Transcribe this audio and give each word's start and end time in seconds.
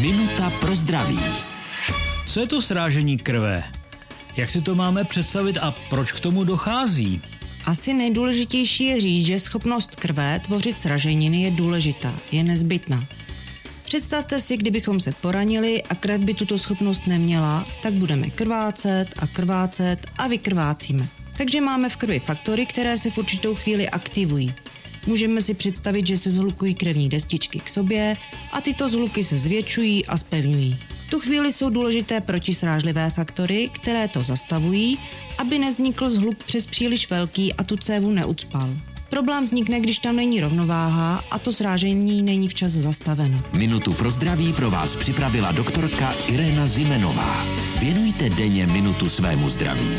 Minuta 0.00 0.50
pro 0.60 0.76
zdraví. 0.76 1.18
Co 2.26 2.40
je 2.40 2.46
to 2.46 2.62
srážení 2.62 3.18
krve? 3.18 3.64
Jak 4.36 4.50
si 4.50 4.62
to 4.62 4.74
máme 4.74 5.04
představit 5.04 5.58
a 5.58 5.74
proč 5.90 6.12
k 6.12 6.20
tomu 6.20 6.44
dochází? 6.44 7.22
Asi 7.66 7.94
nejdůležitější 7.94 8.84
je 8.84 9.00
říct, 9.00 9.26
že 9.26 9.40
schopnost 9.40 9.96
krve 9.96 10.40
tvořit 10.44 10.78
sraženiny 10.78 11.42
je 11.42 11.50
důležitá, 11.50 12.14
je 12.32 12.44
nezbytná. 12.44 13.04
Představte 13.82 14.40
si, 14.40 14.56
kdybychom 14.56 15.00
se 15.00 15.12
poranili 15.12 15.82
a 15.82 15.94
krev 15.94 16.20
by 16.20 16.34
tuto 16.34 16.58
schopnost 16.58 17.06
neměla, 17.06 17.66
tak 17.82 17.94
budeme 17.94 18.30
krvácet 18.30 19.14
a 19.18 19.26
krvácet 19.26 20.06
a 20.18 20.28
vykrvácíme. 20.28 21.08
Takže 21.36 21.60
máme 21.60 21.88
v 21.88 21.96
krvi 21.96 22.20
faktory, 22.20 22.66
které 22.66 22.98
se 22.98 23.10
v 23.10 23.18
určitou 23.18 23.54
chvíli 23.54 23.90
aktivují. 23.90 24.54
Můžeme 25.06 25.42
si 25.42 25.54
představit, 25.54 26.06
že 26.06 26.18
se 26.18 26.30
zhlukují 26.30 26.74
krevní 26.74 27.08
destičky 27.08 27.60
k 27.60 27.68
sobě 27.68 28.16
a 28.52 28.60
tyto 28.60 28.88
zhluky 28.88 29.24
se 29.24 29.38
zvětšují 29.38 30.06
a 30.06 30.16
spevňují. 30.16 30.76
V 31.06 31.10
tu 31.10 31.20
chvíli 31.20 31.52
jsou 31.52 31.70
důležité 31.70 32.20
protisrážlivé 32.20 33.10
faktory, 33.10 33.70
které 33.72 34.08
to 34.08 34.22
zastavují, 34.22 34.98
aby 35.38 35.58
nevznikl 35.58 36.10
zhluk 36.10 36.44
přes 36.44 36.66
příliš 36.66 37.10
velký 37.10 37.52
a 37.54 37.64
tu 37.64 37.76
cévu 37.76 38.10
neucpal. 38.10 38.70
Problém 39.10 39.44
vznikne, 39.44 39.80
když 39.80 39.98
tam 39.98 40.16
není 40.16 40.40
rovnováha 40.40 41.24
a 41.30 41.38
to 41.38 41.52
srážení 41.52 42.22
není 42.22 42.48
včas 42.48 42.72
zastaveno. 42.72 43.42
Minutu 43.52 43.92
pro 43.92 44.10
zdraví 44.10 44.52
pro 44.52 44.70
vás 44.70 44.96
připravila 44.96 45.52
doktorka 45.52 46.14
Irena 46.26 46.66
Zimenová. 46.66 47.46
Věnujte 47.80 48.30
denně 48.30 48.66
minutu 48.66 49.08
svému 49.08 49.48
zdraví. 49.48 49.90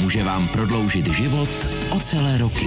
Může 0.00 0.24
vám 0.24 0.48
prodloužit 0.48 1.06
život 1.06 1.68
o 1.90 2.00
celé 2.00 2.38
roky. 2.38 2.66